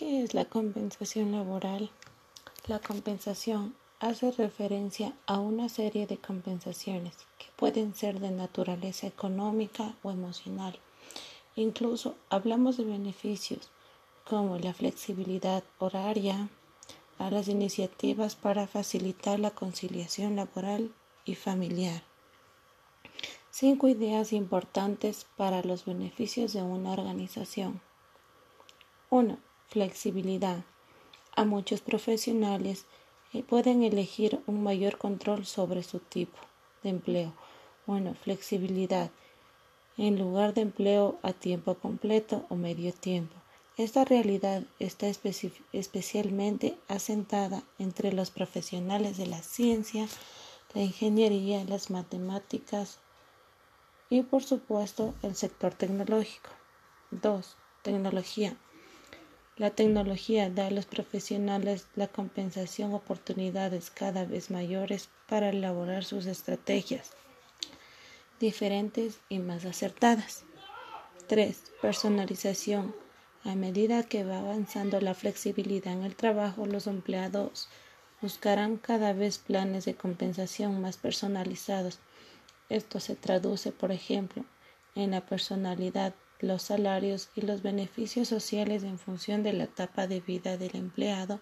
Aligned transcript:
¿Qué 0.00 0.22
es 0.22 0.32
la 0.32 0.46
compensación 0.46 1.30
laboral? 1.32 1.90
La 2.68 2.78
compensación 2.78 3.74
hace 3.98 4.30
referencia 4.30 5.12
a 5.26 5.38
una 5.38 5.68
serie 5.68 6.06
de 6.06 6.16
compensaciones 6.16 7.12
que 7.36 7.48
pueden 7.54 7.94
ser 7.94 8.18
de 8.18 8.30
naturaleza 8.30 9.06
económica 9.06 9.94
o 10.02 10.10
emocional. 10.10 10.78
Incluso 11.54 12.14
hablamos 12.30 12.78
de 12.78 12.84
beneficios 12.84 13.68
como 14.26 14.56
la 14.56 14.72
flexibilidad 14.72 15.64
horaria, 15.78 16.48
a 17.18 17.30
las 17.30 17.48
iniciativas 17.48 18.36
para 18.36 18.66
facilitar 18.66 19.38
la 19.38 19.50
conciliación 19.50 20.34
laboral 20.34 20.94
y 21.26 21.34
familiar. 21.34 22.02
Cinco 23.50 23.86
ideas 23.86 24.32
importantes 24.32 25.26
para 25.36 25.62
los 25.62 25.84
beneficios 25.84 26.54
de 26.54 26.62
una 26.62 26.92
organización. 26.92 27.82
1 29.10 29.49
Flexibilidad. 29.70 30.64
A 31.36 31.44
muchos 31.44 31.80
profesionales 31.80 32.86
eh, 33.32 33.44
pueden 33.44 33.84
elegir 33.84 34.42
un 34.48 34.64
mayor 34.64 34.98
control 34.98 35.46
sobre 35.46 35.84
su 35.84 36.00
tipo 36.00 36.36
de 36.82 36.90
empleo. 36.90 37.32
Bueno, 37.86 38.14
flexibilidad 38.14 39.12
en 39.96 40.18
lugar 40.18 40.54
de 40.54 40.62
empleo 40.62 41.20
a 41.22 41.32
tiempo 41.32 41.76
completo 41.76 42.46
o 42.48 42.56
medio 42.56 42.92
tiempo. 42.92 43.36
Esta 43.76 44.04
realidad 44.04 44.64
está 44.80 45.06
especialmente 45.06 46.76
asentada 46.88 47.62
entre 47.78 48.12
los 48.12 48.32
profesionales 48.32 49.18
de 49.18 49.26
la 49.26 49.40
ciencia, 49.40 50.08
la 50.74 50.82
ingeniería, 50.82 51.62
las 51.64 51.90
matemáticas 51.90 52.98
y 54.08 54.22
por 54.22 54.42
supuesto 54.42 55.14
el 55.22 55.36
sector 55.36 55.74
tecnológico. 55.74 56.50
2. 57.12 57.56
Tecnología. 57.82 58.56
La 59.60 59.68
tecnología 59.68 60.48
da 60.48 60.68
a 60.68 60.70
los 60.70 60.86
profesionales 60.86 61.86
la 61.94 62.08
compensación 62.08 62.94
oportunidades 62.94 63.90
cada 63.90 64.24
vez 64.24 64.50
mayores 64.50 65.10
para 65.28 65.50
elaborar 65.50 66.02
sus 66.02 66.24
estrategias 66.24 67.10
diferentes 68.38 69.20
y 69.28 69.38
más 69.38 69.66
acertadas. 69.66 70.44
3. 71.26 71.72
Personalización. 71.82 72.94
A 73.44 73.54
medida 73.54 74.02
que 74.02 74.24
va 74.24 74.38
avanzando 74.38 74.98
la 75.02 75.12
flexibilidad 75.12 75.92
en 75.92 76.04
el 76.04 76.16
trabajo, 76.16 76.64
los 76.64 76.86
empleados 76.86 77.68
buscarán 78.22 78.78
cada 78.78 79.12
vez 79.12 79.36
planes 79.36 79.84
de 79.84 79.94
compensación 79.94 80.80
más 80.80 80.96
personalizados. 80.96 81.98
Esto 82.70 82.98
se 82.98 83.14
traduce, 83.14 83.72
por 83.72 83.92
ejemplo, 83.92 84.42
en 84.94 85.10
la 85.10 85.20
personalidad 85.20 86.14
los 86.40 86.62
salarios 86.62 87.30
y 87.34 87.42
los 87.42 87.62
beneficios 87.62 88.28
sociales 88.28 88.82
en 88.82 88.98
función 88.98 89.42
de 89.42 89.52
la 89.52 89.64
etapa 89.64 90.06
de 90.06 90.20
vida 90.20 90.56
del 90.56 90.76
empleado 90.76 91.40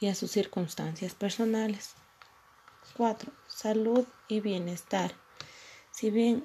y 0.00 0.08
a 0.08 0.14
sus 0.14 0.30
circunstancias 0.30 1.14
personales. 1.14 1.94
4. 2.96 3.32
Salud 3.48 4.06
y 4.28 4.40
bienestar. 4.40 5.12
Si 5.90 6.10
bien 6.10 6.44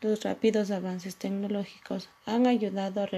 los 0.00 0.22
rápidos 0.22 0.70
avances 0.70 1.16
tecnológicos 1.16 2.08
han 2.26 2.46
ayudado 2.46 3.02
a 3.02 3.08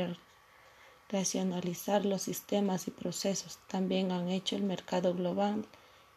racionalizar 1.08 2.04
los 2.04 2.22
sistemas 2.22 2.88
y 2.88 2.90
procesos, 2.90 3.58
también 3.66 4.12
han 4.12 4.28
hecho 4.28 4.56
el 4.56 4.62
mercado 4.62 5.14
global 5.14 5.66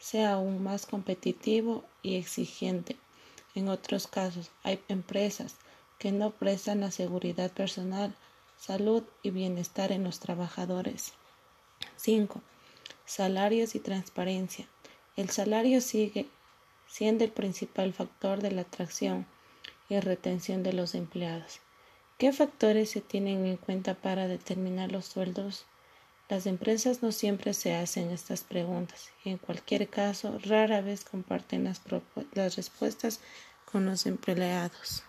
sea 0.04 0.34
aún 0.34 0.62
más 0.62 0.86
competitivo 0.86 1.86
y 2.02 2.16
exigente. 2.16 2.98
En 3.56 3.70
otros 3.70 4.06
casos, 4.06 4.52
hay 4.62 4.84
empresas 4.90 5.56
que 6.04 6.12
no 6.12 6.32
prestan 6.32 6.82
la 6.82 6.92
seguridad 6.92 7.50
personal, 7.50 8.14
salud 8.58 9.04
y 9.22 9.30
bienestar 9.30 9.94
en 9.94 10.04
los 10.04 10.20
trabajadores. 10.20 11.14
5. 11.96 12.42
Salarios 13.06 13.74
y 13.74 13.80
transparencia. 13.80 14.68
El 15.16 15.30
salario 15.30 15.80
sigue 15.80 16.28
siendo 16.90 17.24
el 17.24 17.32
principal 17.32 17.94
factor 17.94 18.42
de 18.42 18.52
la 18.52 18.64
atracción 18.64 19.26
y 19.88 19.98
retención 20.02 20.62
de 20.62 20.74
los 20.74 20.94
empleados. 20.94 21.62
¿Qué 22.18 22.34
factores 22.34 22.90
se 22.90 23.00
tienen 23.00 23.46
en 23.46 23.56
cuenta 23.56 23.94
para 23.94 24.28
determinar 24.28 24.92
los 24.92 25.06
sueldos? 25.06 25.64
Las 26.28 26.48
empresas 26.48 27.02
no 27.02 27.14
siempre 27.14 27.54
se 27.54 27.76
hacen 27.76 28.12
estas 28.12 28.44
preguntas 28.44 29.12
y 29.24 29.30
en 29.30 29.38
cualquier 29.38 29.88
caso 29.88 30.38
rara 30.44 30.82
vez 30.82 31.06
comparten 31.06 31.64
las, 31.64 31.82
las 32.34 32.58
respuestas 32.58 33.22
con 33.72 33.86
los 33.86 34.06
empleados. 34.06 35.06